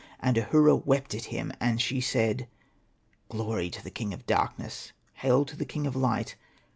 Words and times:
And 0.19 0.35
Ahura 0.35 0.75
wept 0.75 1.13
at 1.13 1.25
him, 1.25 1.51
and 1.59 1.79
she 1.79 2.01
said, 2.01 2.47
^'^ 3.25 3.29
Glory 3.29 3.69
to 3.69 3.83
the 3.83 3.91
King 3.91 4.15
of 4.15 4.25
Darkness! 4.25 4.93
Hail 5.13 5.45
to 5.45 5.55
the 5.55 5.63
King 5.63 5.85
of 5.85 5.95
Light 5.95 6.35